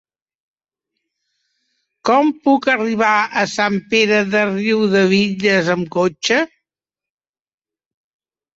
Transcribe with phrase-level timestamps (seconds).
[2.11, 3.11] Com puc arribar
[3.43, 6.43] a Sant Pere de Riudebitlles amb cotxe?